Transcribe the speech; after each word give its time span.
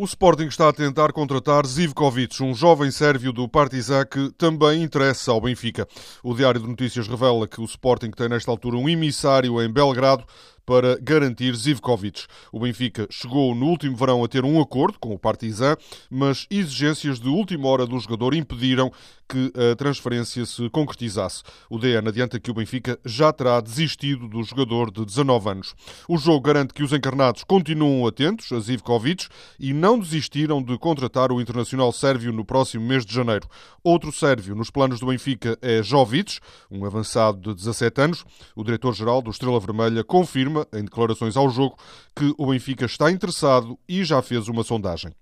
O 0.00 0.04
Sporting 0.06 0.46
está 0.46 0.66
a 0.66 0.72
tentar 0.72 1.12
contratar 1.12 1.66
Zivkovic, 1.66 2.42
um 2.42 2.54
jovem 2.54 2.90
sérvio 2.90 3.34
do 3.34 3.46
Partizan 3.46 4.06
que 4.06 4.30
também 4.30 4.82
interessa 4.82 5.30
ao 5.30 5.42
Benfica. 5.42 5.86
O 6.24 6.32
Diário 6.32 6.58
de 6.58 6.66
Notícias 6.66 7.06
revela 7.06 7.46
que 7.46 7.60
o 7.60 7.66
Sporting 7.66 8.10
tem 8.10 8.26
nesta 8.26 8.50
altura 8.50 8.78
um 8.78 8.88
emissário 8.88 9.62
em 9.62 9.70
Belgrado 9.70 10.24
para 10.70 10.96
garantir 11.02 11.52
Zivkovic. 11.56 12.26
O 12.52 12.60
Benfica 12.60 13.08
chegou 13.10 13.56
no 13.56 13.66
último 13.66 13.96
verão 13.96 14.22
a 14.22 14.28
ter 14.28 14.44
um 14.44 14.60
acordo 14.60 15.00
com 15.00 15.12
o 15.12 15.18
Partizan, 15.18 15.76
mas 16.08 16.46
exigências 16.48 17.18
de 17.18 17.26
última 17.28 17.66
hora 17.66 17.84
do 17.84 17.98
jogador 17.98 18.36
impediram 18.36 18.92
que 19.28 19.52
a 19.56 19.76
transferência 19.76 20.44
se 20.44 20.68
concretizasse. 20.70 21.42
O 21.68 21.78
DN 21.78 22.08
adianta 22.08 22.40
que 22.40 22.50
o 22.50 22.54
Benfica 22.54 22.98
já 23.04 23.32
terá 23.32 23.60
desistido 23.60 24.28
do 24.28 24.42
jogador 24.42 24.90
de 24.90 25.04
19 25.04 25.50
anos. 25.50 25.74
O 26.08 26.18
jogo 26.18 26.40
garante 26.40 26.74
que 26.74 26.82
os 26.82 26.92
encarnados 26.92 27.44
continuam 27.44 28.06
atentos 28.06 28.50
a 28.50 28.58
Zivkovic 28.58 29.28
e 29.58 29.72
não 29.72 29.98
desistiram 29.98 30.60
de 30.60 30.76
contratar 30.78 31.30
o 31.30 31.40
internacional 31.40 31.92
sérvio 31.92 32.32
no 32.32 32.44
próximo 32.44 32.84
mês 32.84 33.06
de 33.06 33.14
janeiro. 33.14 33.48
Outro 33.84 34.10
sérvio 34.10 34.56
nos 34.56 34.70
planos 34.70 34.98
do 34.98 35.06
Benfica 35.06 35.56
é 35.62 35.80
Jovic, 35.80 36.38
um 36.70 36.84
avançado 36.84 37.40
de 37.40 37.54
17 37.54 38.00
anos. 38.00 38.24
O 38.56 38.64
diretor-geral 38.64 39.22
do 39.22 39.30
Estrela 39.30 39.60
Vermelha 39.60 40.02
confirma 40.02 40.59
afirma, 40.60 40.66
em 40.72 40.84
declarações 40.84 41.36
ao 41.36 41.48
jogo, 41.50 41.76
que 42.14 42.34
o 42.36 42.46
Benfica 42.46 42.84
está 42.84 43.10
interessado 43.10 43.78
e 43.88 44.04
já 44.04 44.20
fez 44.20 44.48
uma 44.48 44.62
sondagem. 44.62 45.12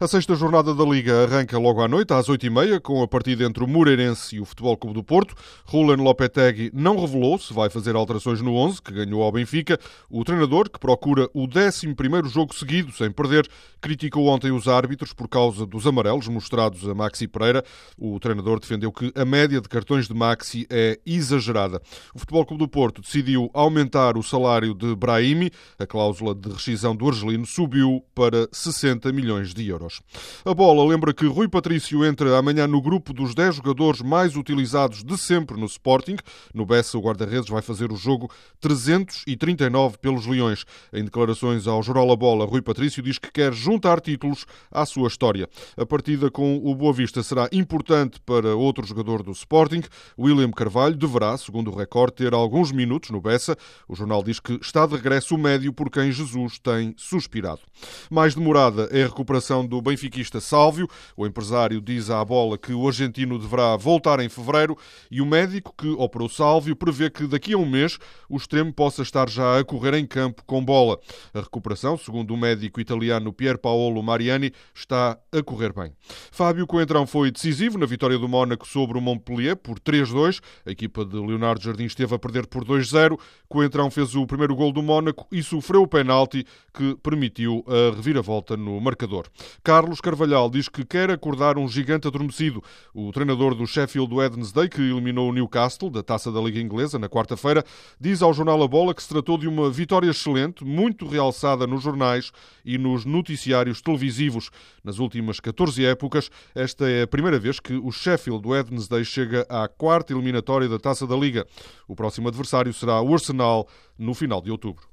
A 0.00 0.06
sexta 0.06 0.34
jornada 0.34 0.74
da 0.74 0.84
Liga 0.84 1.24
arranca 1.24 1.58
logo 1.58 1.82
à 1.82 1.88
noite, 1.88 2.12
às 2.12 2.28
oito 2.28 2.44
e 2.44 2.50
meia, 2.50 2.80
com 2.80 3.02
a 3.02 3.08
partida 3.08 3.44
entre 3.44 3.62
o 3.62 3.68
Moreirense 3.68 4.36
e 4.36 4.40
o 4.40 4.44
Futebol 4.44 4.76
Clube 4.76 4.94
do 4.94 5.04
Porto. 5.04 5.34
Rulen 5.64 5.96
Lopetegui 5.96 6.70
não 6.74 6.98
revelou 6.98 7.38
se 7.38 7.52
vai 7.54 7.70
fazer 7.70 7.94
alterações 7.94 8.40
no 8.40 8.54
11, 8.54 8.82
que 8.82 8.92
ganhou 8.92 9.22
ao 9.22 9.32
Benfica. 9.32 9.78
O 10.10 10.24
treinador, 10.24 10.68
que 10.68 10.78
procura 10.78 11.28
o 11.32 11.46
11 11.46 11.94
primeiro 11.94 12.28
jogo 12.28 12.54
seguido 12.54 12.92
sem 12.92 13.10
perder, 13.10 13.48
criticou 13.80 14.26
ontem 14.26 14.50
os 14.50 14.68
árbitros 14.68 15.12
por 15.12 15.28
causa 15.28 15.64
dos 15.64 15.86
amarelos 15.86 16.28
mostrados 16.28 16.86
a 16.88 16.94
Maxi 16.94 17.28
Pereira. 17.28 17.64
O 17.96 18.18
treinador 18.18 18.58
defendeu 18.60 18.92
que 18.92 19.12
a 19.14 19.24
média 19.24 19.60
de 19.60 19.68
cartões 19.68 20.08
de 20.08 20.14
Maxi 20.14 20.66
é 20.68 20.98
exagerada. 21.06 21.80
O 22.14 22.18
Futebol 22.18 22.44
Clube 22.44 22.64
do 22.64 22.68
Porto 22.68 23.00
decidiu 23.00 23.50
aumentar 23.54 24.16
o 24.16 24.22
salário 24.22 24.71
de 24.74 24.94
Brahimi. 24.94 25.50
A 25.78 25.86
cláusula 25.86 26.34
de 26.34 26.50
rescisão 26.50 26.94
do 26.94 27.08
argelino 27.08 27.46
subiu 27.46 28.04
para 28.14 28.48
60 28.52 29.12
milhões 29.12 29.52
de 29.52 29.68
euros. 29.68 30.00
A 30.44 30.54
bola 30.54 30.88
lembra 30.88 31.12
que 31.12 31.26
Rui 31.26 31.48
Patrício 31.48 32.04
entra 32.04 32.36
amanhã 32.38 32.66
no 32.66 32.80
grupo 32.80 33.12
dos 33.12 33.34
10 33.34 33.56
jogadores 33.56 34.00
mais 34.00 34.36
utilizados 34.36 35.02
de 35.02 35.16
sempre 35.18 35.58
no 35.58 35.66
Sporting. 35.66 36.16
No 36.54 36.66
Bessa, 36.66 36.98
o 36.98 37.00
guarda-redes 37.00 37.48
vai 37.48 37.62
fazer 37.62 37.92
o 37.92 37.96
jogo 37.96 38.30
339 38.60 39.98
pelos 39.98 40.26
Leões. 40.26 40.64
Em 40.92 41.04
declarações 41.04 41.66
ao 41.66 41.82
Jornal 41.82 42.10
A 42.10 42.16
Bola, 42.16 42.44
Rui 42.44 42.62
Patrício 42.62 43.02
diz 43.02 43.18
que 43.18 43.30
quer 43.30 43.52
juntar 43.52 44.00
títulos 44.00 44.46
à 44.70 44.84
sua 44.86 45.08
história. 45.08 45.48
A 45.76 45.86
partida 45.86 46.30
com 46.30 46.56
o 46.56 46.74
Boa 46.74 46.92
Vista 46.92 47.22
será 47.22 47.48
importante 47.52 48.20
para 48.20 48.54
outro 48.54 48.86
jogador 48.86 49.22
do 49.22 49.32
Sporting. 49.32 49.82
William 50.18 50.50
Carvalho 50.50 50.96
deverá, 50.96 51.36
segundo 51.36 51.70
o 51.70 51.76
recorde, 51.76 52.14
ter 52.14 52.34
alguns 52.34 52.72
minutos 52.72 53.10
no 53.10 53.20
Bessa. 53.20 53.56
O 53.88 53.94
jornal 53.94 54.22
diz 54.22 54.40
que 54.40 54.58
está 54.62 54.86
de 54.86 54.94
regresso 54.94 55.34
o 55.34 55.38
médio 55.38 55.72
por 55.72 55.90
quem 55.90 56.12
Jesus 56.12 56.58
tem 56.58 56.94
suspirado. 56.96 57.60
Mais 58.08 58.34
demorada 58.34 58.88
é 58.92 59.02
a 59.02 59.06
recuperação 59.06 59.66
do 59.66 59.82
benfiquista 59.82 60.40
Sálvio. 60.40 60.88
O 61.16 61.26
empresário 61.26 61.80
diz 61.80 62.08
à 62.08 62.24
bola 62.24 62.56
que 62.56 62.72
o 62.72 62.86
argentino 62.86 63.38
deverá 63.38 63.76
voltar 63.76 64.20
em 64.20 64.28
fevereiro 64.28 64.78
e 65.10 65.20
o 65.20 65.26
médico 65.26 65.74
que 65.76 65.88
operou 65.88 66.28
Sálvio 66.28 66.76
prevê 66.76 67.10
que 67.10 67.26
daqui 67.26 67.54
a 67.54 67.58
um 67.58 67.68
mês 67.68 67.98
o 68.28 68.36
extremo 68.36 68.72
possa 68.72 69.02
estar 69.02 69.28
já 69.28 69.58
a 69.58 69.64
correr 69.64 69.94
em 69.94 70.06
campo 70.06 70.44
com 70.46 70.64
bola. 70.64 70.98
A 71.34 71.40
recuperação, 71.40 71.98
segundo 71.98 72.32
o 72.32 72.36
médico 72.36 72.80
italiano 72.80 73.32
Pier 73.32 73.58
Paolo 73.58 74.02
Mariani, 74.02 74.52
está 74.74 75.18
a 75.32 75.42
correr 75.42 75.72
bem. 75.72 75.92
Fábio 76.30 76.66
Coentrão 76.66 77.06
foi 77.06 77.32
decisivo 77.32 77.76
na 77.78 77.86
vitória 77.86 78.18
do 78.18 78.28
Mónaco 78.28 78.66
sobre 78.66 78.96
o 78.96 79.00
Montpellier 79.00 79.56
por 79.56 79.80
3-2. 79.80 80.40
A 80.64 80.70
equipa 80.70 81.04
de 81.04 81.16
Leonardo 81.16 81.62
Jardim 81.62 81.84
esteve 81.84 82.14
a 82.14 82.18
perder 82.18 82.46
por 82.46 82.64
2-0. 82.64 83.18
Coentrão 83.48 83.90
fez 83.90 84.14
o 84.14 84.26
primeiro 84.52 84.56
gol 84.56 84.72
do 84.72 84.82
Mónaco 84.82 85.26
e 85.32 85.42
sofreu 85.42 85.82
o 85.82 85.88
penalti 85.88 86.44
que 86.72 86.96
permitiu 87.02 87.64
a 87.66 87.94
reviravolta 87.94 88.56
no 88.56 88.80
marcador. 88.80 89.26
Carlos 89.62 90.00
Carvalhal 90.00 90.48
diz 90.48 90.68
que 90.68 90.84
quer 90.84 91.10
acordar 91.10 91.58
um 91.58 91.68
gigante 91.68 92.08
adormecido. 92.08 92.62
O 92.94 93.12
treinador 93.12 93.54
do 93.54 93.66
Sheffield 93.66 94.12
Wednesday, 94.14 94.68
que 94.68 94.80
eliminou 94.80 95.28
o 95.28 95.32
Newcastle 95.32 95.90
da 95.90 96.02
Taça 96.02 96.32
da 96.32 96.40
Liga 96.40 96.60
Inglesa 96.60 96.98
na 96.98 97.08
quarta-feira, 97.08 97.64
diz 98.00 98.22
ao 98.22 98.32
jornal 98.32 98.62
A 98.62 98.68
Bola 98.68 98.94
que 98.94 99.02
se 99.02 99.08
tratou 99.08 99.36
de 99.36 99.46
uma 99.46 99.70
vitória 99.70 100.10
excelente, 100.10 100.64
muito 100.64 101.06
realçada 101.06 101.66
nos 101.66 101.82
jornais 101.82 102.32
e 102.64 102.78
nos 102.78 103.04
noticiários 103.04 103.82
televisivos. 103.82 104.50
Nas 104.82 104.98
últimas 104.98 105.40
14 105.40 105.84
épocas, 105.84 106.30
esta 106.54 106.88
é 106.88 107.02
a 107.02 107.06
primeira 107.06 107.38
vez 107.38 107.60
que 107.60 107.74
o 107.74 107.90
Sheffield 107.90 108.46
Wednesday 108.46 109.04
chega 109.04 109.46
à 109.48 109.68
quarta 109.68 110.12
eliminatória 110.12 110.68
da 110.68 110.78
Taça 110.78 111.06
da 111.06 111.16
Liga. 111.16 111.46
O 111.86 111.94
próximo 111.94 112.28
adversário 112.28 112.72
será 112.72 113.00
o 113.00 113.12
Arsenal 113.12 113.68
no 113.98 114.14
final 114.14 114.40
de 114.42 114.50
outubro. 114.50 114.91